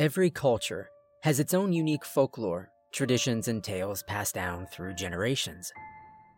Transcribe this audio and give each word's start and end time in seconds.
Every 0.00 0.30
culture 0.30 0.88
has 1.24 1.40
its 1.40 1.52
own 1.52 1.74
unique 1.74 2.06
folklore, 2.06 2.70
traditions, 2.90 3.48
and 3.48 3.62
tales 3.62 4.02
passed 4.04 4.34
down 4.34 4.66
through 4.68 4.94
generations. 4.94 5.70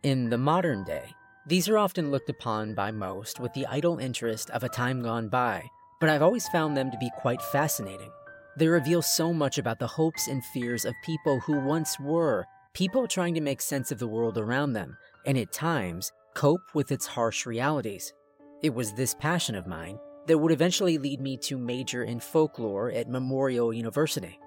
In 0.03 0.31
the 0.31 0.37
modern 0.37 0.83
day, 0.83 1.05
these 1.47 1.69
are 1.69 1.79
often 1.79 2.11
looked 2.11 2.29
upon 2.29 2.75
by 2.75 2.91
most 2.91 3.39
with 3.39 3.53
the 3.53 3.65
idle 3.67 3.99
interest 4.01 4.51
of 4.51 4.65
a 4.65 4.69
time 4.69 5.01
gone 5.01 5.29
by, 5.29 5.63
but 6.01 6.11
I've 6.11 6.23
always 6.23 6.49
found 6.49 6.77
them 6.77 6.91
to 6.91 6.99
be 6.99 7.09
quite 7.19 7.41
fascinating. 7.41 8.11
They 8.57 8.67
reveal 8.67 9.01
so 9.01 9.33
much 9.33 9.59
about 9.59 9.79
the 9.79 9.87
hopes 9.87 10.27
and 10.27 10.45
fears 10.47 10.85
of 10.85 10.95
people 11.05 11.39
who 11.39 11.61
once 11.61 12.01
were, 12.01 12.45
people 12.75 13.07
trying 13.07 13.35
to 13.35 13.41
make 13.41 13.63
sense 13.63 13.93
of 13.93 14.01
the 14.01 14.09
world 14.09 14.39
around 14.39 14.73
them, 14.73 14.97
and 15.25 15.39
at 15.39 15.53
times 15.53 16.11
cope 16.35 16.75
with 16.75 16.91
its 16.91 17.07
harsh 17.07 17.47
realities. 17.47 18.13
It 18.61 18.75
was 18.75 18.93
this 18.93 19.15
passion 19.15 19.55
of 19.55 19.69
mine 19.69 20.01
that 20.27 20.39
would 20.39 20.53
eventually 20.53 20.99
lead 20.99 21.21
me 21.21 21.37
to 21.37 21.59
major 21.59 22.05
in 22.05 22.21
folklore 22.21 22.91
at 22.91 23.09
Memorial 23.09 23.73
University. 23.73 24.39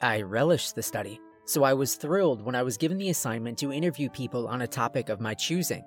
I 0.00 0.22
relished 0.22 0.74
the 0.74 0.82
study, 0.82 1.20
so 1.44 1.64
I 1.64 1.74
was 1.74 1.96
thrilled 1.96 2.42
when 2.42 2.54
I 2.54 2.62
was 2.62 2.76
given 2.76 2.98
the 2.98 3.10
assignment 3.10 3.58
to 3.58 3.72
interview 3.72 4.08
people 4.08 4.48
on 4.48 4.62
a 4.62 4.66
topic 4.66 5.08
of 5.08 5.20
my 5.20 5.34
choosing. 5.34 5.84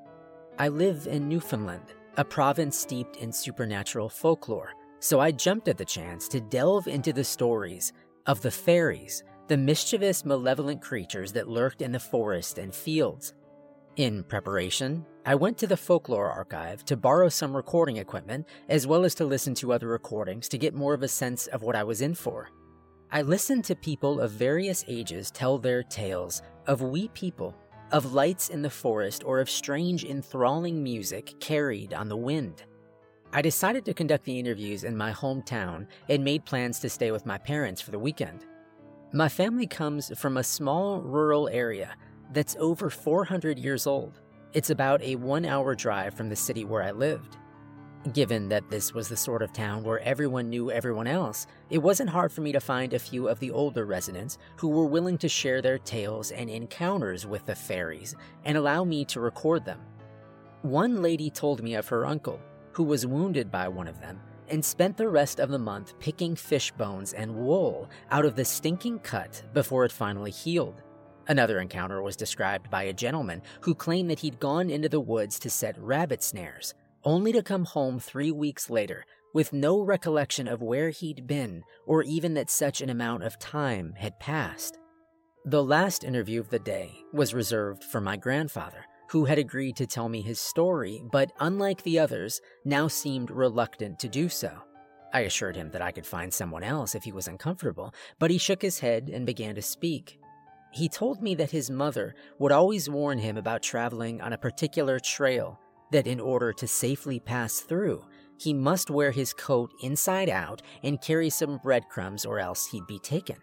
I 0.60 0.68
live 0.68 1.08
in 1.08 1.30
Newfoundland, 1.30 1.94
a 2.18 2.26
province 2.26 2.78
steeped 2.78 3.18
in 3.18 3.32
supernatural 3.32 4.10
folklore, 4.10 4.74
so 5.00 5.20
I 5.20 5.32
jumped 5.32 5.68
at 5.68 5.78
the 5.78 5.86
chance 5.86 6.28
to 6.30 6.42
delve 6.42 6.88
into 6.88 7.14
the 7.14 7.24
stories 7.24 7.94
of 8.26 8.42
the 8.42 8.52
fairies, 8.52 9.24
the 9.48 9.58
mischievous, 9.58 10.24
malevolent 10.26 10.82
creatures 10.82 11.32
that 11.34 11.48
lurked 11.48 11.82
in 11.82 11.92
the 11.92 12.00
forest 12.00 12.58
and 12.58 12.74
fields. 12.74 13.34
In 13.96 14.24
preparation, 14.24 15.06
I 15.24 15.36
went 15.36 15.60
to 15.60 15.68
the 15.68 15.78
folklore 15.78 16.32
archive 16.32 16.84
to 16.86 16.98
borrow 16.98 17.30
some 17.30 17.56
recording 17.56 17.98
equipment 17.98 18.48
as 18.70 18.88
well 18.88 19.06
as 19.06 19.14
to 19.16 19.26
listen 19.26 19.54
to 19.56 19.72
other 19.72 19.88
recordings 19.88 20.50
to 20.50 20.58
get 20.58 20.74
more 20.74 20.96
of 20.96 21.04
a 21.04 21.08
sense 21.08 21.46
of 21.46 21.62
what 21.62 21.76
I 21.76 21.84
was 21.84 22.02
in 22.02 22.16
for. 22.16 22.50
I 23.12 23.22
listened 23.22 23.64
to 23.66 23.76
people 23.76 24.20
of 24.20 24.32
various 24.32 24.84
ages 24.88 25.30
tell 25.30 25.60
their 25.60 25.84
tales 25.84 26.42
of 26.66 26.82
wee 26.82 27.08
people, 27.14 27.56
of 27.92 28.16
lights 28.16 28.50
in 28.50 28.64
the 28.64 28.70
forest, 28.72 29.24
or 29.24 29.40
of 29.40 29.48
strange, 29.48 30.06
enthralling 30.06 30.82
music 30.82 31.40
carried 31.40 31.94
on 31.94 32.10
the 32.10 32.18
wind. 32.18 32.64
I 33.32 33.44
decided 33.44 33.86
to 33.86 33.94
conduct 33.94 34.26
the 34.26 34.40
interviews 34.40 34.86
in 34.86 34.98
my 34.98 35.12
hometown 35.12 35.86
and 36.10 36.24
made 36.24 36.46
plans 36.46 36.80
to 36.80 36.90
stay 36.90 37.12
with 37.12 37.28
my 37.28 37.38
parents 37.38 37.80
for 37.80 37.92
the 37.92 38.00
weekend. 38.00 38.48
My 39.14 39.30
family 39.30 39.68
comes 39.68 40.18
from 40.18 40.38
a 40.38 40.44
small 40.44 41.00
rural 41.00 41.48
area 41.50 41.96
that's 42.34 42.56
over 42.60 42.90
400 42.90 43.60
years 43.60 43.86
old. 43.86 44.20
It's 44.54 44.70
about 44.70 45.02
a 45.02 45.16
one 45.16 45.46
hour 45.46 45.76
drive 45.76 46.14
from 46.14 46.28
the 46.28 46.36
city 46.36 46.66
where 46.66 46.84
I 46.84 46.92
lived. 46.92 47.38
Given 48.12 48.50
that 48.50 48.70
this 48.70 48.94
was 48.94 49.08
the 49.08 49.16
sort 49.16 49.42
of 49.42 49.54
town 49.54 49.84
where 49.84 50.00
everyone 50.00 50.50
knew 50.50 50.70
everyone 50.70 51.08
else, 51.08 51.48
it 51.70 51.78
wasn't 51.78 52.10
hard 52.10 52.34
for 52.34 52.42
me 52.42 52.52
to 52.52 52.60
find 52.60 52.94
a 52.94 53.00
few 53.00 53.30
of 53.30 53.40
the 53.40 53.52
older 53.52 53.86
residents 53.86 54.38
who 54.58 54.68
were 54.68 54.88
willing 54.88 55.18
to 55.20 55.30
share 55.30 55.62
their 55.62 55.78
tales 55.78 56.32
and 56.32 56.50
encounters 56.50 57.26
with 57.26 57.46
the 57.46 57.56
fairies 57.56 58.14
and 58.44 58.58
allow 58.58 58.84
me 58.84 59.06
to 59.06 59.22
record 59.22 59.64
them. 59.64 59.80
One 60.64 61.02
lady 61.02 61.30
told 61.30 61.64
me 61.64 61.76
of 61.76 61.88
her 61.88 62.06
uncle, 62.06 62.42
who 62.74 62.84
was 62.84 63.08
wounded 63.08 63.52
by 63.52 63.70
one 63.70 63.88
of 63.88 64.02
them 64.02 64.20
and 64.50 64.66
spent 64.66 64.98
the 64.98 65.08
rest 65.08 65.40
of 65.40 65.50
the 65.50 65.60
month 65.60 65.98
picking 66.00 66.36
fish 66.36 66.72
bones 66.74 67.14
and 67.14 67.34
wool 67.34 67.90
out 68.10 68.26
of 68.26 68.36
the 68.36 68.44
stinking 68.44 69.00
cut 69.00 69.44
before 69.54 69.86
it 69.86 69.94
finally 69.94 70.32
healed. 70.32 70.82
Another 71.28 71.60
encounter 71.60 72.02
was 72.02 72.16
described 72.16 72.70
by 72.70 72.84
a 72.84 72.94
gentleman 72.94 73.42
who 73.62 73.76
claimed 73.76 74.10
that 74.10 74.20
he'd 74.20 74.40
gone 74.40 74.70
into 74.70 74.90
the 74.90 75.00
woods 75.00 75.40
to 75.40 75.50
set 75.50 75.78
rabbit 75.80 76.24
snares 76.24 76.74
only 77.04 77.32
to 77.32 77.42
come 77.42 77.66
home 77.66 78.00
three 78.00 78.32
weeks 78.32 78.70
later 78.70 79.06
with 79.34 79.54
no 79.54 79.80
recollection 79.82 80.48
of 80.48 80.62
where 80.62 80.90
he'd 80.90 81.26
been 81.26 81.64
or 81.86 82.04
even 82.04 82.34
that 82.34 82.50
such 82.50 82.82
an 82.82 82.90
amount 82.90 83.24
of 83.24 83.40
time 83.40 83.94
had 83.98 84.20
passed. 84.20 84.78
The 85.46 85.64
last 85.64 86.04
interview 86.04 86.40
of 86.40 86.50
the 86.50 86.60
day 86.60 86.92
was 87.14 87.34
reserved 87.34 87.84
for 87.84 88.00
my 88.02 88.18
grandfather, 88.18 88.86
who 89.10 89.26
had 89.26 89.40
agreed 89.40 89.76
to 89.78 89.88
tell 89.88 90.08
me 90.08 90.22
his 90.22 90.40
story, 90.40 91.02
but 91.12 91.32
unlike 91.40 91.82
the 91.82 91.98
others, 91.98 92.42
now 92.64 92.88
seemed 92.88 93.32
reluctant 93.32 94.00
to 94.00 94.08
do 94.08 94.30
so. 94.30 94.52
I 95.14 95.22
assured 95.22 95.56
him 95.56 95.72
that 95.72 95.82
I 95.82 95.92
could 95.92 96.06
find 96.06 96.34
someone 96.34 96.64
else 96.64 96.94
if 96.96 97.04
he 97.04 97.12
was 97.12 97.28
uncomfortable, 97.28 97.94
but 98.20 98.32
he 98.32 98.38
shook 98.38 98.62
his 98.62 98.80
head 98.80 99.10
and 99.12 99.26
began 99.26 99.56
to 99.56 99.62
speak. 99.62 100.21
He 100.72 100.88
told 100.88 101.22
me 101.22 101.36
that 101.36 101.52
his 101.52 101.70
mother 101.70 102.16
would 102.40 102.52
always 102.52 102.90
warn 102.90 103.20
him 103.20 103.38
about 103.38 103.62
traveling 103.62 104.22
on 104.22 104.34
a 104.34 104.38
particular 104.38 105.00
trail 105.00 105.60
that 105.92 106.08
in 106.08 106.20
order 106.20 106.54
to 106.54 106.68
safely 106.68 107.20
pass 107.20 107.60
through, 107.60 108.06
he 108.38 108.54
must 108.54 108.90
wear 108.90 109.12
his 109.12 109.34
coat 109.34 109.72
inside 109.84 110.30
out 110.30 110.62
and 110.82 111.02
carry 111.02 111.30
some 111.30 111.60
breadcrumbs 111.62 112.26
or 112.26 112.40
else 112.40 112.68
he'd 112.68 112.88
be 112.88 113.00
taken. 113.00 113.36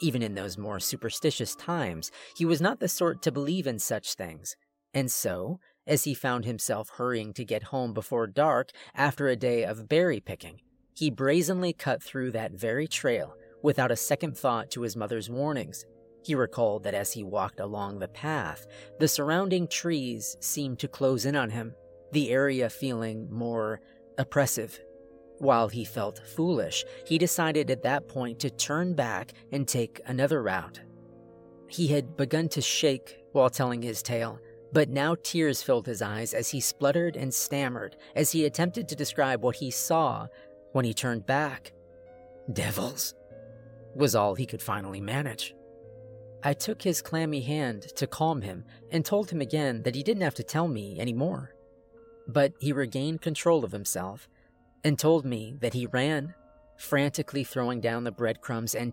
Even 0.00 0.22
in 0.22 0.34
those 0.34 0.58
more 0.58 0.78
superstitious 0.78 1.56
times, 1.56 2.10
he 2.36 2.44
was 2.44 2.60
not 2.60 2.80
the 2.80 2.88
sort 2.88 3.22
to 3.22 3.32
believe 3.32 3.66
in 3.66 3.78
such 3.78 4.14
things. 4.14 4.54
And 4.92 5.10
so, 5.10 5.58
as 5.86 6.04
he 6.04 6.14
found 6.14 6.44
himself 6.44 6.90
hurrying 6.90 7.32
to 7.34 7.44
get 7.44 7.64
home 7.64 7.94
before 7.94 8.26
dark 8.26 8.70
after 8.94 9.28
a 9.28 9.36
day 9.36 9.64
of 9.64 9.88
berry 9.88 10.20
picking, 10.20 10.60
he 10.94 11.10
brazenly 11.10 11.72
cut 11.72 12.02
through 12.02 12.32
that 12.32 12.52
very 12.52 12.86
trail 12.86 13.34
without 13.62 13.90
a 13.90 13.96
second 13.96 14.36
thought 14.36 14.70
to 14.70 14.82
his 14.82 14.96
mother's 14.96 15.30
warnings. 15.30 15.84
He 16.24 16.34
recalled 16.34 16.84
that 16.84 16.94
as 16.94 17.12
he 17.12 17.22
walked 17.22 17.60
along 17.60 17.98
the 17.98 18.08
path, 18.08 18.66
the 18.98 19.08
surrounding 19.08 19.68
trees 19.68 20.36
seemed 20.40 20.78
to 20.78 20.88
close 20.88 21.26
in 21.26 21.36
on 21.36 21.50
him, 21.50 21.74
the 22.12 22.30
area 22.30 22.70
feeling 22.70 23.30
more 23.30 23.80
oppressive. 24.16 24.80
While 25.38 25.68
he 25.68 25.84
felt 25.84 26.22
foolish, 26.34 26.84
he 27.06 27.18
decided 27.18 27.70
at 27.70 27.82
that 27.82 28.08
point 28.08 28.38
to 28.38 28.48
turn 28.48 28.94
back 28.94 29.32
and 29.52 29.68
take 29.68 30.00
another 30.06 30.42
route. 30.42 30.80
He 31.68 31.88
had 31.88 32.16
begun 32.16 32.48
to 32.50 32.62
shake 32.62 33.18
while 33.32 33.50
telling 33.50 33.82
his 33.82 34.02
tale, 34.02 34.38
but 34.72 34.88
now 34.88 35.16
tears 35.22 35.62
filled 35.62 35.86
his 35.86 36.00
eyes 36.00 36.32
as 36.32 36.48
he 36.48 36.60
spluttered 36.60 37.16
and 37.16 37.34
stammered 37.34 37.96
as 38.16 38.32
he 38.32 38.46
attempted 38.46 38.88
to 38.88 38.96
describe 38.96 39.42
what 39.42 39.56
he 39.56 39.70
saw 39.70 40.26
when 40.72 40.86
he 40.86 40.94
turned 40.94 41.26
back. 41.26 41.72
Devils, 42.50 43.14
was 43.94 44.14
all 44.14 44.34
he 44.34 44.46
could 44.46 44.62
finally 44.62 45.00
manage. 45.00 45.54
I 46.46 46.52
took 46.52 46.82
his 46.82 47.00
clammy 47.00 47.40
hand 47.40 47.82
to 47.96 48.06
calm 48.06 48.42
him 48.42 48.64
and 48.90 49.02
told 49.02 49.30
him 49.30 49.40
again 49.40 49.82
that 49.84 49.94
he 49.94 50.02
didn't 50.02 50.22
have 50.22 50.34
to 50.34 50.42
tell 50.42 50.68
me 50.68 51.00
anymore. 51.00 51.54
But 52.28 52.52
he 52.60 52.70
regained 52.70 53.22
control 53.22 53.64
of 53.64 53.72
himself 53.72 54.28
and 54.84 54.98
told 54.98 55.24
me 55.24 55.56
that 55.60 55.72
he 55.72 55.86
ran, 55.86 56.34
frantically 56.76 57.44
throwing 57.44 57.80
down 57.80 58.04
the 58.04 58.12
breadcrumbs 58.12 58.74
and 58.74 58.92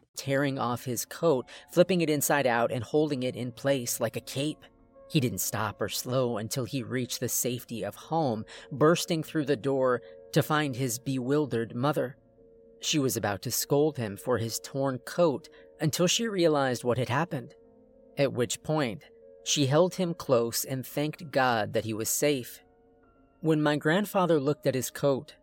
Tearing 0.15 0.59
off 0.59 0.85
his 0.85 1.05
coat, 1.05 1.45
flipping 1.71 2.01
it 2.01 2.09
inside 2.09 2.45
out, 2.45 2.71
and 2.71 2.83
holding 2.83 3.23
it 3.23 3.35
in 3.35 3.51
place 3.51 3.99
like 3.99 4.15
a 4.15 4.21
cape. 4.21 4.65
He 5.09 5.19
didn't 5.19 5.39
stop 5.39 5.81
or 5.81 5.89
slow 5.89 6.37
until 6.37 6.65
he 6.65 6.83
reached 6.83 7.19
the 7.19 7.29
safety 7.29 7.83
of 7.83 7.95
home, 7.95 8.45
bursting 8.71 9.23
through 9.23 9.45
the 9.45 9.55
door 9.55 10.01
to 10.31 10.43
find 10.43 10.75
his 10.75 10.99
bewildered 10.99 11.75
mother. 11.75 12.17
She 12.79 12.97
was 12.97 13.17
about 13.17 13.41
to 13.43 13.51
scold 13.51 13.97
him 13.97 14.17
for 14.17 14.37
his 14.37 14.59
torn 14.59 14.99
coat 14.99 15.49
until 15.79 16.07
she 16.07 16.27
realized 16.27 16.83
what 16.83 16.97
had 16.97 17.09
happened, 17.09 17.55
at 18.17 18.33
which 18.33 18.63
point 18.63 19.03
she 19.43 19.65
held 19.65 19.95
him 19.95 20.13
close 20.13 20.63
and 20.63 20.85
thanked 20.85 21.31
God 21.31 21.73
that 21.73 21.85
he 21.85 21.93
was 21.93 22.09
safe. 22.09 22.61
When 23.41 23.61
my 23.61 23.75
grandfather 23.75 24.39
looked 24.39 24.67
at 24.67 24.75
his 24.75 24.91
coat, 24.91 25.35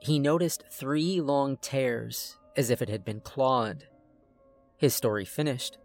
he 0.00 0.18
noticed 0.18 0.64
three 0.70 1.20
long 1.20 1.56
tears 1.56 2.36
as 2.56 2.70
if 2.70 2.82
it 2.82 2.88
had 2.88 3.04
been 3.04 3.20
clawed. 3.20 3.86
His 4.84 4.94
story 4.94 5.24
finished, 5.24 5.78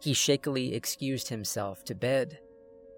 he 0.00 0.14
shakily 0.14 0.74
excused 0.74 1.28
himself 1.28 1.84
to 1.84 1.94
bed. 1.94 2.38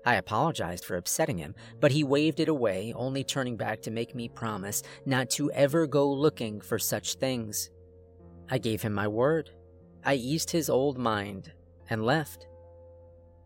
I 0.07 0.15
apologized 0.15 0.85
for 0.85 0.97
upsetting 0.97 1.37
him, 1.37 1.57
but 1.81 1.91
he 1.91 2.05
waved 2.05 2.39
it 2.39 2.49
away, 2.49 2.93
only 2.95 3.25
turning 3.25 3.57
back 3.57 3.83
to 3.83 3.91
make 3.91 4.15
me 4.15 4.29
promise 4.29 4.85
not 5.05 5.31
to 5.31 5.51
ever 5.51 5.89
go 5.89 6.09
looking 6.13 6.61
for 6.61 6.79
such 6.79 7.17
things. 7.17 7.71
I 8.49 8.59
gave 8.59 8.83
him 8.83 8.93
my 8.95 9.09
word. 9.09 9.51
I 10.05 10.15
eased 10.15 10.53
his 10.53 10.71
old 10.71 10.97
mind 10.97 11.51
and 11.91 12.07
left. 12.07 12.47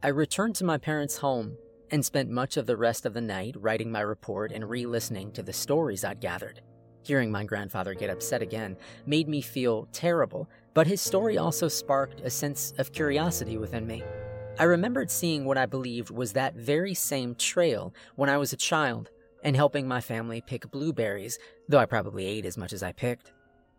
I 0.02 0.08
returned 0.08 0.56
to 0.56 0.66
my 0.66 0.76
parents' 0.76 1.16
home 1.16 1.56
and 1.90 2.04
spent 2.04 2.28
much 2.28 2.58
of 2.58 2.66
the 2.66 2.76
rest 2.76 3.06
of 3.06 3.14
the 3.14 3.22
night 3.22 3.56
writing 3.58 3.90
my 3.90 4.02
report 4.02 4.52
and 4.52 4.68
re 4.68 4.84
listening 4.84 5.32
to 5.32 5.42
the 5.42 5.54
stories 5.54 6.04
I'd 6.04 6.20
gathered. 6.20 6.60
Hearing 7.04 7.32
my 7.32 7.44
grandfather 7.44 7.94
get 7.94 8.10
upset 8.10 8.42
again 8.42 8.76
made 9.06 9.28
me 9.28 9.40
feel 9.40 9.88
terrible, 9.92 10.50
but 10.74 10.86
his 10.86 11.00
story 11.00 11.38
also 11.38 11.68
sparked 11.68 12.20
a 12.20 12.30
sense 12.30 12.72
of 12.78 12.92
curiosity 12.92 13.56
within 13.56 13.86
me. 13.86 14.02
I 14.58 14.64
remembered 14.64 15.10
seeing 15.10 15.44
what 15.44 15.58
I 15.58 15.66
believed 15.66 16.10
was 16.10 16.32
that 16.32 16.54
very 16.54 16.94
same 16.94 17.34
trail 17.34 17.94
when 18.16 18.28
I 18.28 18.36
was 18.36 18.52
a 18.52 18.56
child 18.56 19.10
and 19.42 19.56
helping 19.56 19.88
my 19.88 20.00
family 20.00 20.40
pick 20.40 20.70
blueberries, 20.70 21.38
though 21.68 21.78
I 21.78 21.86
probably 21.86 22.26
ate 22.26 22.44
as 22.44 22.58
much 22.58 22.72
as 22.72 22.82
I 22.82 22.92
picked. 22.92 23.32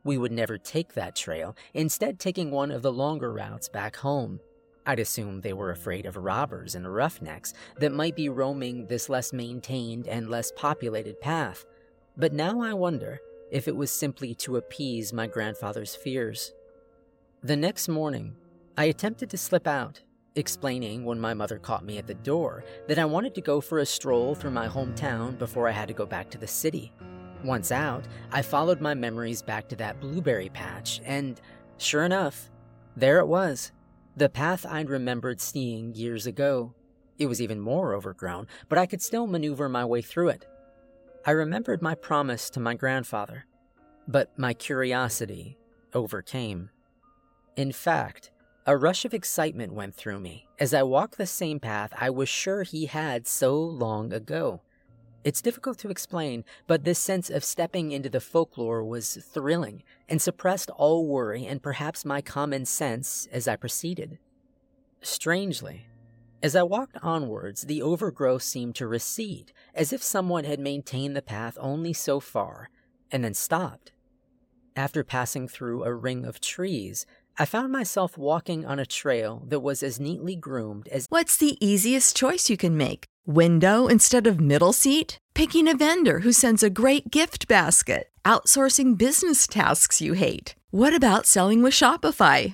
We 0.03 0.17
would 0.17 0.31
never 0.31 0.57
take 0.57 0.93
that 0.93 1.15
trail, 1.15 1.55
instead, 1.73 2.19
taking 2.19 2.51
one 2.51 2.71
of 2.71 2.81
the 2.81 2.91
longer 2.91 3.31
routes 3.31 3.69
back 3.69 3.95
home. 3.95 4.39
I'd 4.85 4.99
assume 4.99 5.39
they 5.39 5.53
were 5.53 5.71
afraid 5.71 6.05
of 6.05 6.17
robbers 6.17 6.75
and 6.75 6.93
roughnecks 6.93 7.53
that 7.79 7.93
might 7.93 8.15
be 8.15 8.27
roaming 8.27 8.87
this 8.87 9.07
less 9.07 9.31
maintained 9.31 10.07
and 10.07 10.29
less 10.29 10.51
populated 10.51 11.21
path. 11.21 11.63
But 12.17 12.33
now 12.33 12.61
I 12.61 12.73
wonder 12.73 13.21
if 13.49 13.67
it 13.67 13.75
was 13.75 13.91
simply 13.91 14.35
to 14.35 14.57
appease 14.57 15.13
my 15.13 15.27
grandfather's 15.27 15.95
fears. 15.95 16.53
The 17.45 17.57
next 17.57 17.89
morning, 17.89 18.37
I 18.77 18.85
attempted 18.85 19.29
to 19.31 19.37
slip 19.37 19.67
out 19.67 20.01
explaining 20.35 21.03
when 21.03 21.19
my 21.19 21.33
mother 21.33 21.59
caught 21.59 21.83
me 21.83 21.97
at 21.97 22.07
the 22.07 22.13
door 22.13 22.63
that 22.87 22.97
I 22.97 23.03
wanted 23.03 23.35
to 23.35 23.41
go 23.41 23.59
for 23.59 23.79
a 23.79 23.85
stroll 23.85 24.33
through 24.33 24.51
my 24.51 24.69
hometown 24.69 25.37
before 25.37 25.67
I 25.67 25.71
had 25.71 25.89
to 25.89 25.93
go 25.93 26.05
back 26.05 26.29
to 26.29 26.37
the 26.37 26.47
city. 26.47 26.93
Once 27.43 27.69
out, 27.69 28.05
I 28.31 28.43
followed 28.43 28.79
my 28.79 28.93
memories 28.93 29.41
back 29.41 29.67
to 29.67 29.75
that 29.75 29.99
blueberry 29.99 30.47
patch, 30.47 31.01
and 31.03 31.41
sure 31.79 32.05
enough, 32.05 32.49
there 32.95 33.19
it 33.19 33.27
was 33.27 33.73
the 34.15 34.29
path 34.29 34.65
I'd 34.65 34.89
remembered 34.89 35.41
seeing 35.41 35.93
years 35.93 36.25
ago. 36.25 36.73
It 37.19 37.25
was 37.25 37.41
even 37.41 37.59
more 37.59 37.93
overgrown, 37.93 38.47
but 38.69 38.77
I 38.77 38.85
could 38.85 39.01
still 39.01 39.27
maneuver 39.27 39.67
my 39.67 39.83
way 39.83 40.01
through 40.01 40.29
it. 40.29 40.45
I 41.25 41.31
remembered 41.31 41.81
my 41.81 41.95
promise 41.95 42.49
to 42.51 42.61
my 42.61 42.73
grandfather, 42.73 43.47
but 44.07 44.31
my 44.39 44.53
curiosity 44.53 45.57
overcame. 45.93 46.69
In 47.55 47.71
fact, 47.71 48.31
a 48.65 48.75
rush 48.75 49.05
of 49.05 49.13
excitement 49.13 49.73
went 49.73 49.93
through 49.93 50.19
me 50.19 50.47
as 50.59 50.73
I 50.73 50.81
walked 50.83 51.17
the 51.17 51.27
same 51.27 51.59
path 51.59 51.93
I 51.95 52.09
was 52.09 52.27
sure 52.27 52.63
he 52.63 52.87
had 52.87 53.27
so 53.27 53.59
long 53.59 54.11
ago. 54.11 54.61
It's 55.23 55.41
difficult 55.41 55.77
to 55.79 55.89
explain, 55.89 56.45
but 56.67 56.83
this 56.83 56.97
sense 56.99 57.29
of 57.29 57.43
stepping 57.43 57.91
into 57.91 58.09
the 58.09 58.19
folklore 58.19 58.83
was 58.83 59.15
thrilling 59.15 59.83
and 60.09 60.21
suppressed 60.21 60.69
all 60.71 61.05
worry 61.07 61.45
and 61.45 61.61
perhaps 61.61 62.03
my 62.03 62.21
common 62.21 62.65
sense 62.65 63.27
as 63.31 63.47
I 63.47 63.55
proceeded. 63.55 64.17
Strangely, 65.01 65.85
as 66.41 66.55
I 66.55 66.63
walked 66.63 66.97
onwards, 67.01 67.63
the 67.63 67.81
overgrowth 67.81 68.43
seemed 68.43 68.75
to 68.75 68.87
recede, 68.87 69.53
as 69.73 69.93
if 69.93 70.01
someone 70.03 70.43
had 70.43 70.59
maintained 70.59 71.15
the 71.15 71.21
path 71.21 71.57
only 71.61 71.93
so 71.93 72.19
far 72.19 72.69
and 73.11 73.23
then 73.23 73.33
stopped. 73.33 73.93
After 74.75 75.03
passing 75.03 75.47
through 75.47 75.83
a 75.83 75.93
ring 75.93 76.25
of 76.25 76.41
trees, 76.41 77.05
I 77.37 77.45
found 77.45 77.71
myself 77.71 78.17
walking 78.17 78.65
on 78.65 78.79
a 78.79 78.85
trail 78.85 79.43
that 79.47 79.61
was 79.61 79.81
as 79.81 79.99
neatly 79.99 80.35
groomed 80.35 80.87
as. 80.89 81.07
What's 81.09 81.37
the 81.37 81.57
easiest 81.65 82.15
choice 82.15 82.49
you 82.49 82.57
can 82.57 82.77
make? 82.77 83.05
Window 83.25 83.87
instead 83.87 84.27
of 84.27 84.39
middle 84.39 84.73
seat? 84.73 85.17
Picking 85.33 85.67
a 85.67 85.75
vendor 85.75 86.19
who 86.19 86.31
sends 86.31 86.61
a 86.61 86.69
great 86.69 87.09
gift 87.09 87.47
basket? 87.47 88.09
Outsourcing 88.23 88.97
business 88.97 89.47
tasks 89.47 89.99
you 90.01 90.13
hate? 90.13 90.55
What 90.69 90.95
about 90.95 91.25
selling 91.25 91.61
with 91.61 91.73
Shopify? 91.73 92.53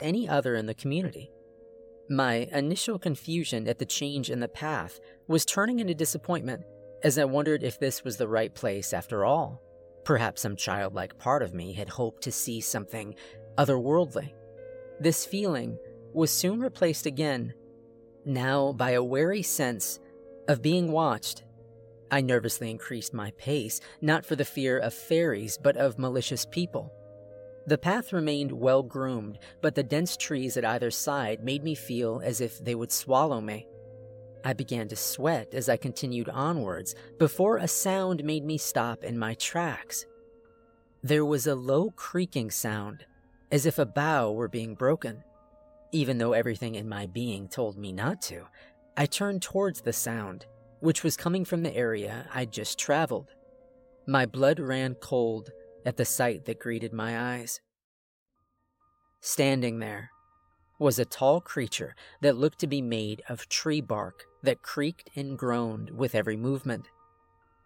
Any 0.00 0.28
other 0.28 0.54
in 0.54 0.66
the 0.66 0.74
community. 0.74 1.30
My 2.08 2.48
initial 2.52 2.98
confusion 2.98 3.68
at 3.68 3.78
the 3.78 3.86
change 3.86 4.30
in 4.30 4.40
the 4.40 4.48
path 4.48 5.00
was 5.28 5.44
turning 5.44 5.80
into 5.80 5.94
disappointment 5.94 6.62
as 7.02 7.18
I 7.18 7.24
wondered 7.24 7.62
if 7.62 7.78
this 7.78 8.04
was 8.04 8.16
the 8.16 8.28
right 8.28 8.54
place 8.54 8.92
after 8.92 9.24
all. 9.24 9.60
Perhaps 10.04 10.42
some 10.42 10.56
childlike 10.56 11.18
part 11.18 11.42
of 11.42 11.54
me 11.54 11.72
had 11.72 11.88
hoped 11.88 12.22
to 12.22 12.32
see 12.32 12.60
something 12.60 13.14
otherworldly. 13.56 14.32
This 15.00 15.24
feeling 15.24 15.78
was 16.12 16.30
soon 16.30 16.60
replaced 16.60 17.06
again, 17.06 17.54
now 18.24 18.72
by 18.72 18.92
a 18.92 19.02
wary 19.02 19.42
sense 19.42 20.00
of 20.48 20.62
being 20.62 20.92
watched. 20.92 21.44
I 22.10 22.20
nervously 22.20 22.70
increased 22.70 23.14
my 23.14 23.30
pace, 23.32 23.80
not 24.00 24.26
for 24.26 24.36
the 24.36 24.44
fear 24.44 24.78
of 24.78 24.92
fairies, 24.92 25.58
but 25.60 25.76
of 25.76 25.98
malicious 25.98 26.44
people. 26.44 26.92
The 27.66 27.78
path 27.78 28.12
remained 28.12 28.50
well 28.52 28.82
groomed, 28.82 29.38
but 29.60 29.74
the 29.74 29.82
dense 29.82 30.16
trees 30.16 30.56
at 30.56 30.64
either 30.64 30.90
side 30.90 31.44
made 31.44 31.62
me 31.62 31.74
feel 31.74 32.20
as 32.24 32.40
if 32.40 32.58
they 32.58 32.74
would 32.74 32.90
swallow 32.90 33.40
me. 33.40 33.68
I 34.44 34.52
began 34.52 34.88
to 34.88 34.96
sweat 34.96 35.54
as 35.54 35.68
I 35.68 35.76
continued 35.76 36.28
onwards 36.28 36.96
before 37.18 37.58
a 37.58 37.68
sound 37.68 38.24
made 38.24 38.44
me 38.44 38.58
stop 38.58 39.04
in 39.04 39.16
my 39.16 39.34
tracks. 39.34 40.04
There 41.04 41.24
was 41.24 41.46
a 41.46 41.54
low 41.54 41.90
creaking 41.90 42.50
sound, 42.50 43.04
as 43.52 43.66
if 43.66 43.78
a 43.78 43.86
bough 43.86 44.32
were 44.32 44.48
being 44.48 44.74
broken. 44.74 45.22
Even 45.92 46.18
though 46.18 46.32
everything 46.32 46.74
in 46.74 46.88
my 46.88 47.06
being 47.06 47.48
told 47.48 47.76
me 47.76 47.92
not 47.92 48.20
to, 48.22 48.46
I 48.96 49.06
turned 49.06 49.42
towards 49.42 49.82
the 49.82 49.92
sound, 49.92 50.46
which 50.80 51.04
was 51.04 51.16
coming 51.16 51.44
from 51.44 51.62
the 51.62 51.74
area 51.76 52.26
I'd 52.34 52.52
just 52.52 52.78
traveled. 52.78 53.30
My 54.06 54.26
blood 54.26 54.58
ran 54.58 54.94
cold 54.94 55.52
at 55.84 55.96
the 55.96 56.04
sight 56.04 56.44
that 56.44 56.60
greeted 56.60 56.92
my 56.92 57.36
eyes. 57.36 57.60
Standing 59.20 59.78
there 59.78 60.10
was 60.78 60.98
a 60.98 61.04
tall 61.04 61.40
creature 61.40 61.94
that 62.20 62.36
looked 62.36 62.58
to 62.58 62.66
be 62.66 62.82
made 62.82 63.22
of 63.28 63.48
tree 63.48 63.80
bark 63.80 64.24
that 64.42 64.62
creaked 64.62 65.10
and 65.14 65.38
groaned 65.38 65.90
with 65.90 66.14
every 66.14 66.36
movement. 66.36 66.88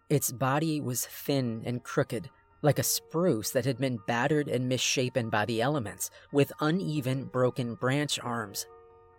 Its 0.09 0.31
body 0.31 0.79
was 0.79 1.05
thin 1.05 1.63
and 1.65 1.83
crooked, 1.83 2.29
like 2.61 2.79
a 2.79 2.83
spruce 2.83 3.49
that 3.51 3.65
had 3.65 3.77
been 3.77 3.99
battered 4.07 4.47
and 4.47 4.69
misshapen 4.69 5.29
by 5.29 5.45
the 5.45 5.61
elements, 5.61 6.11
with 6.31 6.51
uneven, 6.61 7.25
broken 7.25 7.75
branch 7.75 8.19
arms. 8.19 8.67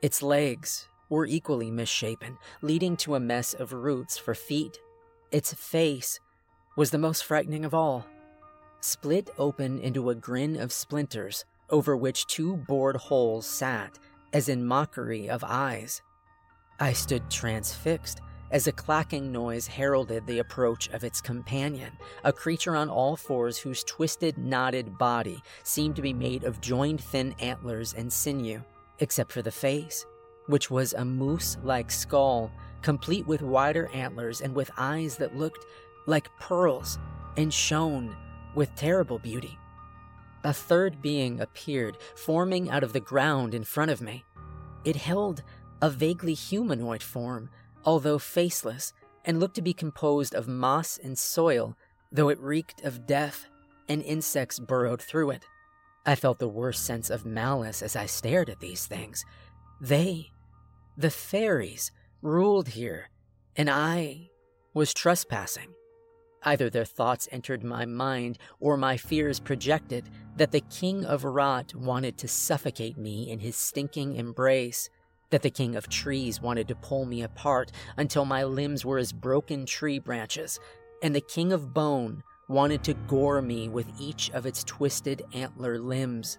Its 0.00 0.22
legs 0.22 0.88
were 1.08 1.26
equally 1.26 1.70
misshapen, 1.70 2.38
leading 2.62 2.96
to 2.96 3.16
a 3.16 3.20
mess 3.20 3.52
of 3.54 3.72
roots 3.72 4.16
for 4.16 4.34
feet. 4.34 4.78
Its 5.32 5.52
face 5.52 6.20
was 6.76 6.90
the 6.90 6.98
most 6.98 7.24
frightening 7.24 7.64
of 7.64 7.74
all. 7.74 8.06
Split 8.80 9.30
open 9.38 9.80
into 9.80 10.10
a 10.10 10.14
grin 10.14 10.56
of 10.56 10.72
splinters, 10.72 11.44
over 11.68 11.96
which 11.96 12.26
two 12.26 12.56
bored 12.56 12.96
holes 12.96 13.44
sat, 13.44 13.98
as 14.32 14.48
in 14.48 14.64
mockery 14.64 15.28
of 15.28 15.42
eyes. 15.44 16.00
I 16.78 16.92
stood 16.92 17.28
transfixed 17.28 18.20
as 18.50 18.66
a 18.66 18.72
clacking 18.72 19.32
noise 19.32 19.66
heralded 19.66 20.26
the 20.26 20.38
approach 20.38 20.88
of 20.90 21.02
its 21.02 21.20
companion, 21.20 21.92
a 22.24 22.32
creature 22.32 22.76
on 22.76 22.88
all 22.88 23.16
fours 23.16 23.58
whose 23.58 23.84
twisted, 23.84 24.38
knotted 24.38 24.96
body 24.96 25.42
seemed 25.64 25.96
to 25.96 26.02
be 26.02 26.12
made 26.12 26.44
of 26.44 26.60
joined 26.60 27.00
thin 27.00 27.34
antlers 27.40 27.94
and 27.94 28.12
sinew, 28.12 28.62
except 29.00 29.32
for 29.32 29.42
the 29.42 29.50
face, 29.50 30.06
which 30.46 30.70
was 30.70 30.92
a 30.94 31.04
moose 31.04 31.58
like 31.62 31.90
skull, 31.90 32.50
complete 32.80 33.26
with 33.26 33.42
wider 33.42 33.90
antlers 33.92 34.40
and 34.40 34.54
with 34.54 34.70
eyes 34.78 35.16
that 35.16 35.36
looked 35.36 35.66
like 36.06 36.30
pearls 36.38 36.98
and 37.36 37.52
shone 37.52 38.16
with 38.54 38.74
terrible 38.74 39.18
beauty. 39.18 39.58
A 40.44 40.52
third 40.52 41.02
being 41.02 41.40
appeared, 41.40 41.96
forming 42.14 42.70
out 42.70 42.84
of 42.84 42.92
the 42.92 43.00
ground 43.00 43.54
in 43.54 43.64
front 43.64 43.90
of 43.90 44.00
me. 44.00 44.24
It 44.84 44.96
held 44.96 45.42
a 45.82 45.90
vaguely 45.90 46.34
humanoid 46.34 47.02
form, 47.02 47.50
although 47.84 48.18
faceless, 48.18 48.92
and 49.24 49.40
looked 49.40 49.56
to 49.56 49.62
be 49.62 49.74
composed 49.74 50.34
of 50.34 50.48
moss 50.48 50.98
and 50.98 51.18
soil, 51.18 51.76
though 52.10 52.28
it 52.28 52.40
reeked 52.40 52.82
of 52.84 53.06
death, 53.06 53.46
and 53.88 54.02
insects 54.02 54.58
burrowed 54.58 55.02
through 55.02 55.30
it. 55.30 55.44
I 56.06 56.14
felt 56.14 56.38
the 56.38 56.48
worst 56.48 56.84
sense 56.84 57.10
of 57.10 57.26
malice 57.26 57.82
as 57.82 57.94
I 57.96 58.06
stared 58.06 58.48
at 58.48 58.60
these 58.60 58.86
things. 58.86 59.24
They, 59.80 60.30
the 60.96 61.10
fairies, 61.10 61.92
ruled 62.22 62.68
here, 62.68 63.10
and 63.56 63.68
I 63.68 64.30
was 64.72 64.94
trespassing. 64.94 65.74
Either 66.44 66.70
their 66.70 66.84
thoughts 66.84 67.28
entered 67.32 67.64
my 67.64 67.84
mind 67.84 68.38
or 68.60 68.76
my 68.76 68.96
fears 68.96 69.40
projected 69.40 70.08
that 70.36 70.52
the 70.52 70.60
king 70.60 71.04
of 71.04 71.24
rot 71.24 71.74
wanted 71.74 72.16
to 72.16 72.28
suffocate 72.28 72.96
me 72.96 73.28
in 73.28 73.40
his 73.40 73.56
stinking 73.56 74.14
embrace, 74.14 74.88
that 75.30 75.42
the 75.42 75.50
king 75.50 75.74
of 75.74 75.88
trees 75.88 76.40
wanted 76.40 76.68
to 76.68 76.74
pull 76.76 77.04
me 77.04 77.22
apart 77.22 77.72
until 77.96 78.24
my 78.24 78.44
limbs 78.44 78.84
were 78.84 78.98
as 78.98 79.12
broken 79.12 79.66
tree 79.66 79.98
branches, 79.98 80.60
and 81.02 81.14
the 81.14 81.20
king 81.20 81.52
of 81.52 81.74
bone 81.74 82.22
wanted 82.48 82.82
to 82.84 82.94
gore 82.94 83.42
me 83.42 83.68
with 83.68 83.86
each 84.00 84.30
of 84.30 84.46
its 84.46 84.64
twisted 84.64 85.22
antler 85.34 85.78
limbs. 85.78 86.38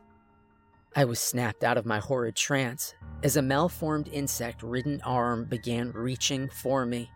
I 0.96 1.06
was 1.06 1.20
snapped 1.20 1.64
out 1.64 1.78
of 1.78 1.86
my 1.86 2.00
horrid 2.00 2.36
trance 2.36 2.96
as 3.22 3.38
a 3.38 3.44
malformed 3.44 4.08
insect 4.08 4.64
ridden 4.64 5.02
arm 5.04 5.46
began 5.46 5.92
reaching 5.92 6.50
for 6.50 6.86
me. 6.86 7.12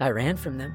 I 0.00 0.10
ran 0.10 0.36
from 0.36 0.56
them 0.56 0.74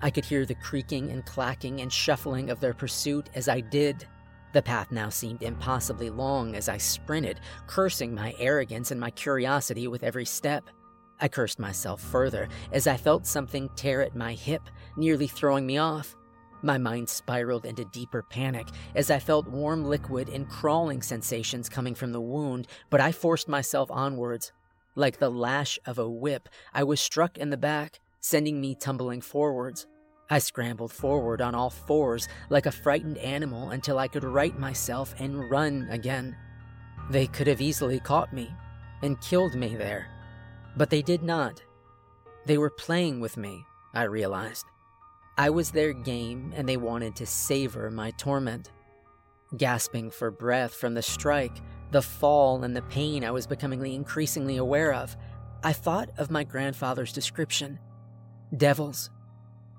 I 0.00 0.10
could 0.10 0.24
hear 0.24 0.46
the 0.46 0.54
creaking 0.54 1.10
and 1.10 1.24
clacking 1.26 1.80
and 1.80 1.92
shuffling 1.92 2.50
of 2.50 2.60
their 2.60 2.74
pursuit 2.74 3.28
as 3.34 3.48
I 3.48 3.60
did. 3.60 4.06
The 4.52 4.62
path 4.62 4.90
now 4.90 5.08
seemed 5.08 5.42
impossibly 5.42 6.08
long 6.08 6.54
as 6.54 6.68
I 6.68 6.78
sprinted, 6.78 7.40
cursing 7.66 8.14
my 8.14 8.34
arrogance 8.38 8.90
and 8.90 9.00
my 9.00 9.10
curiosity 9.10 9.88
with 9.88 10.02
every 10.02 10.24
step. 10.24 10.64
I 11.20 11.28
cursed 11.28 11.58
myself 11.58 12.00
further 12.00 12.48
as 12.72 12.86
I 12.86 12.96
felt 12.96 13.26
something 13.26 13.68
tear 13.74 14.02
at 14.02 14.14
my 14.14 14.34
hip, 14.34 14.62
nearly 14.96 15.26
throwing 15.26 15.66
me 15.66 15.78
off. 15.78 16.14
My 16.62 16.78
mind 16.78 17.08
spiraled 17.08 17.66
into 17.66 17.84
deeper 17.86 18.22
panic 18.22 18.68
as 18.94 19.10
I 19.10 19.18
felt 19.18 19.48
warm 19.48 19.84
liquid 19.84 20.28
and 20.28 20.48
crawling 20.48 21.02
sensations 21.02 21.68
coming 21.68 21.94
from 21.94 22.12
the 22.12 22.20
wound, 22.20 22.68
but 22.88 23.00
I 23.00 23.12
forced 23.12 23.48
myself 23.48 23.90
onwards. 23.90 24.52
Like 24.94 25.18
the 25.18 25.30
lash 25.30 25.78
of 25.86 25.98
a 25.98 26.08
whip, 26.08 26.48
I 26.72 26.84
was 26.84 27.00
struck 27.00 27.36
in 27.36 27.50
the 27.50 27.56
back 27.56 28.00
sending 28.28 28.60
me 28.60 28.74
tumbling 28.74 29.22
forwards. 29.22 29.86
I 30.28 30.38
scrambled 30.38 30.92
forward 30.92 31.40
on 31.40 31.54
all 31.54 31.70
fours 31.70 32.28
like 32.50 32.66
a 32.66 32.70
frightened 32.70 33.16
animal 33.18 33.70
until 33.70 33.98
I 33.98 34.06
could 34.06 34.22
right 34.22 34.56
myself 34.58 35.14
and 35.18 35.50
run 35.50 35.88
again. 35.90 36.36
They 37.10 37.26
could 37.26 37.46
have 37.46 37.62
easily 37.62 38.00
caught 38.00 38.34
me 38.34 38.54
and 39.00 39.20
killed 39.22 39.54
me 39.54 39.74
there, 39.74 40.08
but 40.76 40.90
they 40.90 41.00
did 41.00 41.22
not. 41.22 41.62
They 42.44 42.58
were 42.58 42.68
playing 42.68 43.20
with 43.20 43.38
me, 43.38 43.64
I 43.94 44.02
realized. 44.02 44.66
I 45.38 45.48
was 45.48 45.70
their 45.70 45.94
game 45.94 46.52
and 46.54 46.68
they 46.68 46.76
wanted 46.76 47.16
to 47.16 47.26
savor 47.26 47.90
my 47.90 48.10
torment. 48.10 48.72
Gasping 49.56 50.10
for 50.10 50.30
breath 50.30 50.74
from 50.74 50.92
the 50.92 51.00
strike, 51.00 51.62
the 51.92 52.02
fall, 52.02 52.62
and 52.62 52.76
the 52.76 52.82
pain 52.82 53.24
I 53.24 53.30
was 53.30 53.46
becoming 53.46 53.86
increasingly 53.86 54.58
aware 54.58 54.92
of, 54.92 55.16
I 55.64 55.72
thought 55.72 56.10
of 56.18 56.30
my 56.30 56.44
grandfather's 56.44 57.14
description 57.14 57.78
Devils. 58.56 59.10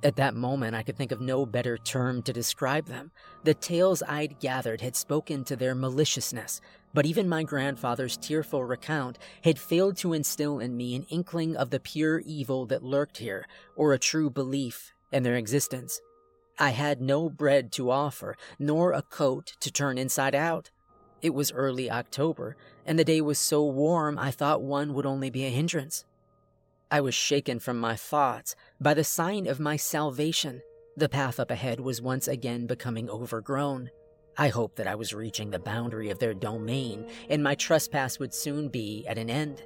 At 0.01 0.15
that 0.15 0.35
moment, 0.35 0.75
I 0.75 0.83
could 0.83 0.95
think 0.95 1.11
of 1.11 1.19
no 1.19 1.45
better 1.45 1.77
term 1.77 2.21
to 2.21 2.31
describe 2.31 2.85
them. 2.85 3.11
The 3.43 3.53
tales 3.53 4.01
I'd 4.07 4.39
gathered 4.39 4.79
had 4.79 4.95
spoken 4.95 5.43
to 5.45 5.55
their 5.55 5.75
maliciousness, 5.75 6.61
but 6.93 7.05
even 7.05 7.27
my 7.27 7.43
grandfather's 7.43 8.15
tearful 8.15 8.63
recount 8.63 9.17
had 9.43 9.59
failed 9.59 9.97
to 9.97 10.13
instill 10.13 10.59
in 10.59 10.77
me 10.77 10.95
an 10.95 11.05
inkling 11.09 11.57
of 11.57 11.71
the 11.71 11.79
pure 11.79 12.19
evil 12.19 12.65
that 12.67 12.83
lurked 12.83 13.17
here, 13.17 13.45
or 13.75 13.91
a 13.91 13.99
true 13.99 14.29
belief 14.29 14.93
in 15.11 15.23
their 15.23 15.35
existence. 15.35 15.99
I 16.57 16.69
had 16.69 17.01
no 17.01 17.29
bread 17.29 17.71
to 17.73 17.89
offer, 17.89 18.37
nor 18.59 18.93
a 18.93 19.01
coat 19.01 19.53
to 19.61 19.71
turn 19.71 19.97
inside 19.97 20.35
out. 20.35 20.69
It 21.21 21.33
was 21.33 21.51
early 21.51 21.91
October, 21.91 22.55
and 22.85 22.97
the 22.97 23.03
day 23.03 23.19
was 23.19 23.39
so 23.39 23.65
warm 23.65 24.17
I 24.17 24.31
thought 24.31 24.61
one 24.61 24.93
would 24.93 25.05
only 25.05 25.29
be 25.29 25.45
a 25.45 25.49
hindrance. 25.49 26.05
I 26.91 27.01
was 27.01 27.13
shaken 27.13 27.59
from 27.59 27.79
my 27.79 27.95
thoughts 27.95 28.55
by 28.81 28.95
the 28.95 29.03
sign 29.03 29.45
of 29.45 29.59
my 29.59 29.75
salvation. 29.75 30.61
The 30.97 31.07
path 31.07 31.39
up 31.39 31.51
ahead 31.51 31.79
was 31.79 32.01
once 32.01 32.27
again 32.27 32.65
becoming 32.65 33.09
overgrown. 33.11 33.91
I 34.37 34.47
hoped 34.47 34.77
that 34.77 34.87
I 34.87 34.95
was 34.95 35.13
reaching 35.13 35.51
the 35.51 35.59
boundary 35.59 36.09
of 36.09 36.17
their 36.17 36.33
domain 36.33 37.05
and 37.29 37.43
my 37.43 37.53
trespass 37.53 38.17
would 38.17 38.33
soon 38.33 38.69
be 38.69 39.05
at 39.07 39.19
an 39.19 39.29
end. 39.29 39.61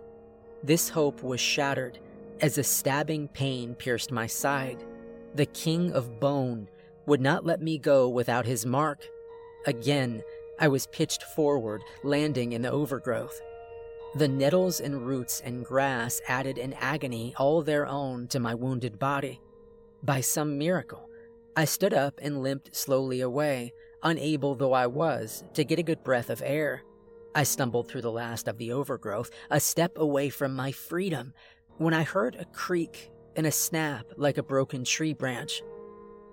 This 0.63 0.89
hope 0.89 1.23
was 1.23 1.39
shattered 1.39 1.97
as 2.41 2.57
a 2.57 2.63
stabbing 2.63 3.29
pain 3.29 3.73
pierced 3.75 4.11
my 4.11 4.27
side. 4.27 4.83
The 5.35 5.45
king 5.45 5.93
of 5.93 6.19
bone 6.19 6.67
would 7.05 7.21
not 7.21 7.45
let 7.45 7.61
me 7.61 7.77
go 7.77 8.09
without 8.09 8.45
his 8.45 8.65
mark. 8.65 9.07
Again, 9.65 10.23
I 10.59 10.67
was 10.67 10.87
pitched 10.87 11.23
forward, 11.23 11.83
landing 12.03 12.51
in 12.51 12.63
the 12.63 12.71
overgrowth. 12.71 13.41
The 14.15 14.27
nettles 14.27 14.79
and 14.79 15.07
roots 15.07 15.41
and 15.43 15.65
grass 15.65 16.21
added 16.27 16.59
an 16.59 16.73
agony 16.73 17.33
all 17.37 17.63
their 17.63 17.87
own 17.87 18.27
to 18.27 18.39
my 18.39 18.53
wounded 18.53 18.99
body. 18.99 19.41
By 20.03 20.21
some 20.21 20.59
miracle, 20.59 21.09
I 21.55 21.65
stood 21.65 21.95
up 21.95 22.19
and 22.21 22.43
limped 22.43 22.75
slowly 22.75 23.21
away, 23.21 23.73
unable 24.03 24.53
though 24.53 24.73
I 24.73 24.85
was 24.85 25.43
to 25.55 25.63
get 25.63 25.79
a 25.79 25.83
good 25.83 26.03
breath 26.03 26.29
of 26.29 26.43
air. 26.45 26.83
I 27.33 27.41
stumbled 27.41 27.87
through 27.87 28.01
the 28.01 28.11
last 28.11 28.47
of 28.47 28.59
the 28.59 28.71
overgrowth, 28.71 29.31
a 29.49 29.59
step 29.59 29.97
away 29.97 30.29
from 30.29 30.55
my 30.55 30.71
freedom, 30.71 31.33
when 31.77 31.95
I 31.95 32.03
heard 32.03 32.35
a 32.35 32.45
creak 32.45 33.09
and 33.35 33.47
a 33.47 33.51
snap 33.51 34.05
like 34.15 34.37
a 34.37 34.43
broken 34.43 34.83
tree 34.83 35.13
branch. 35.13 35.63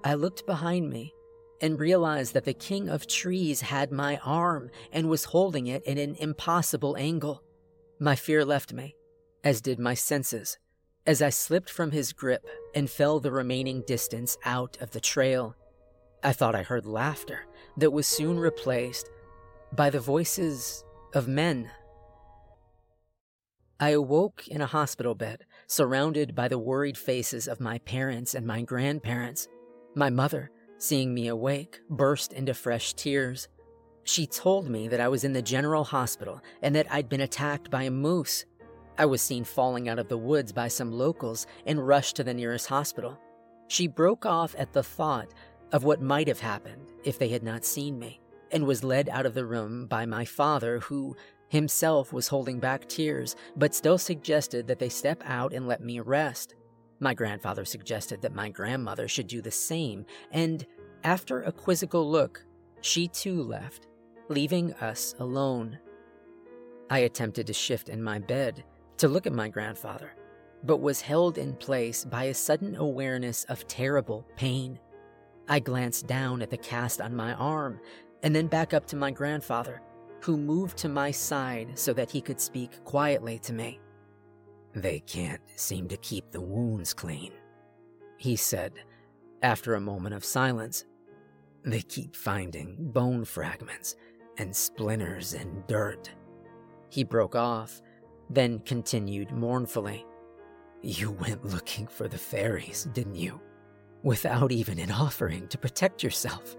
I 0.04 0.14
looked 0.14 0.44
behind 0.44 0.90
me 0.90 1.14
and 1.62 1.80
realized 1.80 2.34
that 2.34 2.44
the 2.44 2.52
king 2.52 2.90
of 2.90 3.06
trees 3.06 3.62
had 3.62 3.90
my 3.90 4.18
arm 4.18 4.70
and 4.92 5.08
was 5.08 5.24
holding 5.24 5.66
it 5.66 5.82
in 5.84 5.96
an 5.96 6.16
impossible 6.16 6.94
angle. 6.98 7.42
My 8.02 8.16
fear 8.16 8.46
left 8.46 8.72
me, 8.72 8.96
as 9.44 9.60
did 9.60 9.78
my 9.78 9.92
senses, 9.92 10.56
as 11.06 11.20
I 11.20 11.28
slipped 11.28 11.68
from 11.68 11.90
his 11.90 12.14
grip 12.14 12.46
and 12.74 12.88
fell 12.88 13.20
the 13.20 13.30
remaining 13.30 13.82
distance 13.86 14.38
out 14.42 14.78
of 14.80 14.92
the 14.92 15.00
trail. 15.00 15.54
I 16.24 16.32
thought 16.32 16.54
I 16.54 16.62
heard 16.62 16.86
laughter 16.86 17.44
that 17.76 17.90
was 17.90 18.06
soon 18.06 18.38
replaced 18.38 19.10
by 19.72 19.90
the 19.90 20.00
voices 20.00 20.82
of 21.14 21.28
men. 21.28 21.70
I 23.78 23.90
awoke 23.90 24.48
in 24.48 24.62
a 24.62 24.66
hospital 24.66 25.14
bed, 25.14 25.44
surrounded 25.66 26.34
by 26.34 26.48
the 26.48 26.58
worried 26.58 26.96
faces 26.96 27.46
of 27.46 27.60
my 27.60 27.80
parents 27.80 28.34
and 28.34 28.46
my 28.46 28.62
grandparents. 28.62 29.46
My 29.94 30.08
mother, 30.08 30.50
seeing 30.78 31.12
me 31.12 31.28
awake, 31.28 31.80
burst 31.90 32.32
into 32.32 32.54
fresh 32.54 32.94
tears. 32.94 33.48
She 34.10 34.26
told 34.26 34.68
me 34.68 34.88
that 34.88 34.98
I 34.98 35.06
was 35.06 35.22
in 35.22 35.34
the 35.34 35.40
general 35.40 35.84
hospital 35.84 36.40
and 36.62 36.74
that 36.74 36.90
I'd 36.90 37.08
been 37.08 37.20
attacked 37.20 37.70
by 37.70 37.84
a 37.84 37.92
moose. 37.92 38.44
I 38.98 39.06
was 39.06 39.22
seen 39.22 39.44
falling 39.44 39.88
out 39.88 40.00
of 40.00 40.08
the 40.08 40.18
woods 40.18 40.52
by 40.52 40.66
some 40.66 40.90
locals 40.90 41.46
and 41.64 41.86
rushed 41.86 42.16
to 42.16 42.24
the 42.24 42.34
nearest 42.34 42.66
hospital. 42.66 43.20
She 43.68 43.86
broke 43.86 44.26
off 44.26 44.56
at 44.58 44.72
the 44.72 44.82
thought 44.82 45.32
of 45.70 45.84
what 45.84 46.02
might 46.02 46.26
have 46.26 46.40
happened 46.40 46.90
if 47.04 47.20
they 47.20 47.28
had 47.28 47.44
not 47.44 47.64
seen 47.64 48.00
me 48.00 48.20
and 48.50 48.66
was 48.66 48.82
led 48.82 49.08
out 49.08 49.26
of 49.26 49.34
the 49.34 49.46
room 49.46 49.86
by 49.86 50.06
my 50.06 50.24
father, 50.24 50.80
who 50.80 51.14
himself 51.46 52.12
was 52.12 52.26
holding 52.26 52.58
back 52.58 52.88
tears, 52.88 53.36
but 53.54 53.76
still 53.76 53.96
suggested 53.96 54.66
that 54.66 54.80
they 54.80 54.88
step 54.88 55.22
out 55.24 55.52
and 55.52 55.68
let 55.68 55.84
me 55.84 56.00
rest. 56.00 56.56
My 56.98 57.14
grandfather 57.14 57.64
suggested 57.64 58.22
that 58.22 58.34
my 58.34 58.48
grandmother 58.48 59.06
should 59.06 59.28
do 59.28 59.40
the 59.40 59.52
same, 59.52 60.04
and 60.32 60.66
after 61.04 61.42
a 61.42 61.52
quizzical 61.52 62.10
look, 62.10 62.44
she 62.80 63.06
too 63.06 63.44
left, 63.44 63.86
leaving 64.30 64.72
us 64.74 65.14
alone. 65.18 65.76
I 66.88 67.00
attempted 67.00 67.48
to 67.48 67.52
shift 67.52 67.88
in 67.88 68.02
my 68.02 68.20
bed 68.20 68.64
to 68.98 69.08
look 69.08 69.26
at 69.26 69.32
my 69.32 69.48
grandfather, 69.48 70.14
but 70.62 70.80
was 70.80 71.00
held 71.00 71.36
in 71.36 71.54
place 71.54 72.04
by 72.04 72.24
a 72.24 72.34
sudden 72.34 72.76
awareness 72.76 73.44
of 73.44 73.66
terrible 73.66 74.24
pain. 74.36 74.78
I 75.48 75.58
glanced 75.58 76.06
down 76.06 76.42
at 76.42 76.50
the 76.50 76.56
cast 76.56 77.00
on 77.00 77.14
my 77.14 77.34
arm 77.34 77.80
and 78.22 78.34
then 78.34 78.46
back 78.46 78.72
up 78.72 78.86
to 78.86 78.96
my 78.96 79.10
grandfather, 79.10 79.82
who 80.20 80.36
moved 80.36 80.76
to 80.78 80.88
my 80.88 81.10
side 81.10 81.76
so 81.76 81.92
that 81.94 82.10
he 82.10 82.20
could 82.20 82.40
speak 82.40 82.84
quietly 82.84 83.38
to 83.40 83.52
me. 83.52 83.80
They 84.74 85.00
can't 85.00 85.40
seem 85.56 85.88
to 85.88 85.96
keep 85.96 86.30
the 86.30 86.40
wounds 86.40 86.94
clean, 86.94 87.32
he 88.16 88.36
said 88.36 88.74
after 89.42 89.74
a 89.74 89.80
moment 89.80 90.14
of 90.14 90.24
silence. 90.24 90.84
They 91.64 91.82
keep 91.82 92.14
finding 92.14 92.76
bone 92.78 93.24
fragments 93.24 93.96
and 94.38 94.54
splinters 94.54 95.34
and 95.34 95.66
dirt. 95.66 96.10
He 96.90 97.04
broke 97.04 97.36
off, 97.36 97.80
then 98.28 98.60
continued 98.60 99.32
mournfully. 99.32 100.06
You 100.82 101.10
went 101.10 101.44
looking 101.44 101.86
for 101.86 102.08
the 102.08 102.18
fairies, 102.18 102.88
didn't 102.92 103.16
you? 103.16 103.40
Without 104.02 104.50
even 104.50 104.78
an 104.78 104.90
offering 104.90 105.46
to 105.48 105.58
protect 105.58 106.02
yourself. 106.02 106.56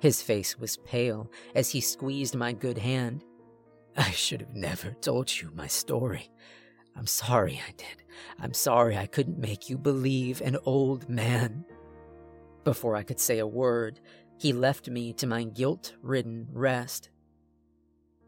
His 0.00 0.20
face 0.20 0.58
was 0.58 0.78
pale 0.78 1.30
as 1.54 1.70
he 1.70 1.80
squeezed 1.80 2.34
my 2.34 2.52
good 2.52 2.78
hand. 2.78 3.24
I 3.96 4.10
should 4.10 4.40
have 4.40 4.54
never 4.54 4.90
told 5.00 5.40
you 5.40 5.50
my 5.54 5.66
story. 5.66 6.30
I'm 6.96 7.06
sorry 7.06 7.60
I 7.66 7.72
did. 7.72 8.02
I'm 8.38 8.52
sorry 8.52 8.96
I 8.96 9.06
couldn't 9.06 9.38
make 9.38 9.70
you 9.70 9.78
believe 9.78 10.40
an 10.40 10.56
old 10.64 11.08
man. 11.08 11.64
Before 12.64 12.96
I 12.96 13.02
could 13.02 13.18
say 13.18 13.38
a 13.38 13.46
word, 13.46 14.00
he 14.42 14.52
left 14.52 14.90
me 14.90 15.12
to 15.12 15.24
my 15.24 15.44
guilt 15.44 15.94
ridden 16.02 16.48
rest. 16.52 17.10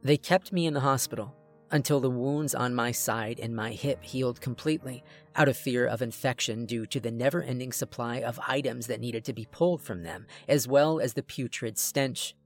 They 0.05 0.16
kept 0.16 0.53
me 0.53 0.64
in 0.64 0.72
the 0.72 0.79
hospital 0.79 1.35
until 1.72 1.98
the 1.98 2.09
wounds 2.09 2.55
on 2.55 2.72
my 2.72 2.92
side 2.92 3.40
and 3.40 3.57
my 3.57 3.72
hip 3.72 4.00
healed 4.05 4.40
completely, 4.40 5.03
out 5.35 5.48
of 5.48 5.57
fear 5.57 5.85
of 5.85 6.03
infection 6.03 6.66
due 6.66 6.87
to 6.87 7.00
the 7.00 7.11
never 7.11 7.42
ending 7.42 7.72
supply 7.72 8.18
of 8.18 8.38
items 8.46 8.87
that 8.87 9.00
needed 9.00 9.24
to 9.24 9.33
be 9.33 9.48
pulled 9.50 9.83
from 9.83 10.05
them, 10.05 10.24
as 10.46 10.68
well 10.68 11.00
as 11.00 11.14
the 11.14 11.22
putrid 11.24 11.77
stench. 11.79 12.37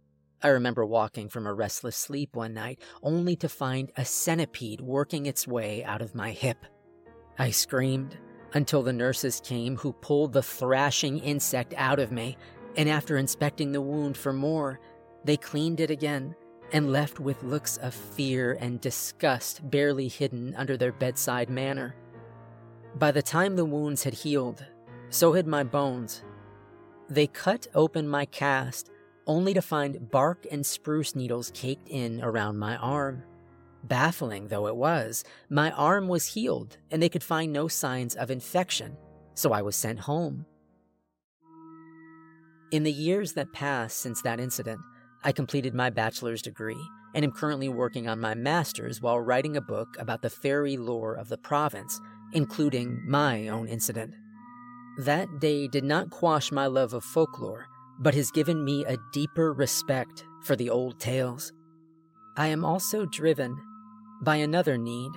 I 0.43 0.49
remember 0.49 0.87
walking 0.87 1.29
from 1.29 1.47
a 1.47 1.53
restless 1.53 1.97
sleep 1.97 2.35
one 2.35 2.55
night 2.55 2.81
only 3.03 3.37
to 3.37 3.51
find 3.51 3.93
a 3.99 4.05
centipede 4.07 4.81
working 4.81 5.27
its 5.27 5.47
way 5.47 5.85
out 5.85 6.01
of 6.01 6.15
my 6.15 6.31
hip. 6.31 6.65
I 7.39 7.51
screamed 7.51 8.17
until 8.55 8.83
the 8.83 8.95
nurses 8.95 9.43
came 9.45 9.77
who 9.77 9.93
pulled 9.93 10.33
the 10.33 10.43
thrashing 10.43 11.19
insect 11.19 11.75
out 11.77 11.99
of 11.99 12.11
me, 12.11 12.39
and 12.79 12.89
after 12.89 13.17
inspecting 13.19 13.73
the 13.73 13.83
wound 13.83 14.17
for 14.17 14.33
more, 14.33 14.79
they 15.25 15.37
cleaned 15.37 15.81
it 15.81 15.91
again 15.91 16.35
and 16.73 16.93
left 16.93 17.19
with 17.19 17.43
looks 17.43 17.77
of 17.79 17.93
fear 17.93 18.57
and 18.61 18.81
disgust 18.81 19.69
barely 19.69 20.07
hidden 20.07 20.55
under 20.57 20.77
their 20.77 20.93
bedside 20.93 21.51
manner. 21.51 21.97
By 22.95 23.11
the 23.11 23.23
time 23.23 23.57
the 23.57 23.65
wounds 23.65 24.05
had 24.05 24.15
healed, 24.15 24.65
so 25.11 25.33
had 25.33 25.47
my 25.47 25.65
bones. 25.65 26.23
They 27.11 27.27
cut 27.27 27.67
open 27.75 28.09
my 28.09 28.27
cast 28.27 28.91
only 29.27 29.55
to 29.55 29.63
find 29.63 30.11
bark 30.11 30.47
and 30.51 30.65
spruce 30.65 31.17
needles 31.17 31.51
caked 31.55 31.89
in 31.89 32.23
around 32.23 32.59
my 32.59 32.77
arm. 32.77 33.25
Baffling 33.83 34.49
though 34.49 34.69
it 34.69 34.77
was, 34.77 35.25
my 35.51 35.73
arm 35.73 36.07
was 36.07 36.27
healed 36.27 36.77
and 36.93 37.03
they 37.03 37.09
could 37.09 37.25
find 37.25 37.53
no 37.53 37.67
signs 37.67 38.15
of 38.15 38.31
infection, 38.31 38.97
so 39.35 39.53
I 39.53 39.63
was 39.63 39.75
sent 39.75 40.01
home. 40.01 40.47
In 42.71 42.83
the 42.83 42.93
years 42.93 43.33
that 43.33 43.55
passed 43.55 43.99
since 43.99 44.21
that 44.23 44.39
incident, 44.39 44.83
I 45.25 45.33
completed 45.33 45.73
my 45.73 45.89
bachelor's 45.89 46.43
degree 46.43 46.87
and 47.15 47.25
am 47.25 47.33
currently 47.33 47.71
working 47.71 48.07
on 48.07 48.21
my 48.21 48.35
master's 48.35 49.01
while 49.01 49.19
writing 49.19 49.57
a 49.57 49.63
book 49.63 49.97
about 49.99 50.21
the 50.21 50.29
fairy 50.29 50.77
lore 50.77 51.15
of 51.15 51.31
the 51.31 51.39
province, 51.39 51.99
including 52.35 53.03
my 53.09 53.49
own 53.49 53.69
incident. 53.69 54.13
That 54.99 55.41
day 55.41 55.67
did 55.67 55.83
not 55.83 56.11
quash 56.11 56.53
my 56.53 56.67
love 56.67 56.93
of 56.93 57.05
folklore, 57.05 57.69
but 57.99 58.15
has 58.15 58.31
given 58.31 58.63
me 58.63 58.85
a 58.85 58.99
deeper 59.15 59.55
respect 59.55 60.27
for 60.43 60.55
the 60.55 60.69
old 60.69 61.01
tales. 61.01 61.55
I 62.37 62.49
am 62.49 62.67
also 62.67 63.07
driven 63.07 63.57
by 64.21 64.37
another 64.37 64.77
need. 64.77 65.13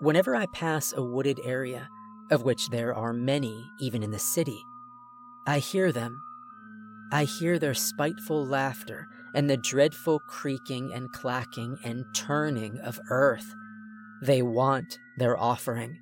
Whenever 0.00 0.34
I 0.34 0.46
pass 0.46 0.92
a 0.92 1.02
wooded 1.02 1.38
area, 1.44 1.88
of 2.32 2.42
which 2.42 2.70
there 2.70 2.92
are 2.92 3.12
many 3.12 3.64
even 3.78 4.02
in 4.02 4.10
the 4.10 4.18
city, 4.18 4.60
I 5.46 5.60
hear 5.60 5.92
them 5.92 6.20
I 7.12 7.24
hear 7.24 7.58
their 7.58 7.74
spiteful 7.74 8.44
laughter 8.44 9.06
and 9.34 9.48
the 9.48 9.56
dreadful 9.56 10.18
creaking 10.20 10.92
and 10.92 11.12
clacking 11.12 11.78
and 11.84 12.04
turning 12.14 12.78
of 12.80 12.98
earth. 13.10 13.54
They 14.22 14.42
want 14.42 14.98
their 15.18 15.38
offering. 15.38 15.98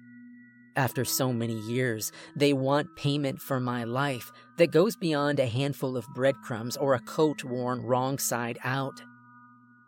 After 0.77 1.05
so 1.05 1.33
many 1.33 1.59
years, 1.61 2.11
they 2.35 2.53
want 2.53 2.97
payment 2.97 3.41
for 3.41 3.61
my 3.61 3.85
life 3.85 4.33
that 4.57 4.73
goes 4.73 4.97
beyond 4.97 5.39
a 5.39 5.47
handful 5.47 5.97
of 5.97 6.07
breadcrumbs 6.15 6.77
or 6.77 6.95
a 6.95 7.01
coat 7.01 7.45
worn 7.45 7.83
wrong 7.83 8.19
side 8.19 8.59
out. 8.65 9.03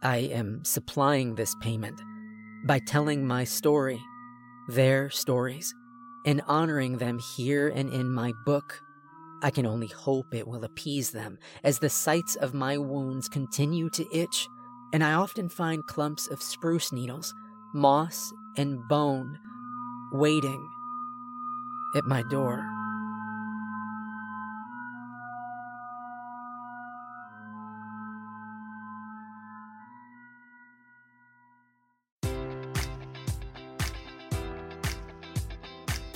I 0.03 0.19
am 0.19 0.65
supplying 0.65 1.35
this 1.35 1.55
payment 1.61 2.01
by 2.65 2.79
telling 2.79 3.27
my 3.27 3.45
story, 3.45 4.01
their 4.69 5.11
stories, 5.11 5.75
and 6.25 6.43
honoring 6.47 6.99
them 6.99 7.19
here 7.37 7.69
and 7.69 7.93
in 7.93 8.13
my 8.13 8.33
book. 8.45 8.83
I 9.43 9.51
can 9.51 9.67
only 9.67 9.89
hope 9.89 10.35
it 10.35 10.49
will 10.49 10.65
appease 10.65 11.11
them 11.11 11.39
as 11.63 11.79
the 11.79 11.91
sites 11.91 12.37
of 12.37 12.55
my 12.55 12.79
wounds 12.79 13.29
continue 13.29 13.91
to 13.91 14.07
itch, 14.17 14.49
and 14.93 15.05
I 15.05 15.13
often 15.13 15.49
find 15.49 15.87
clumps 15.87 16.29
of 16.29 16.43
spruce 16.43 16.93
needles, 16.93 17.35
moss, 17.75 18.33
and 18.57 18.87
bone 18.89 19.39
waiting 20.13 20.69
at 21.95 22.05
my 22.05 22.23
door. 22.23 22.76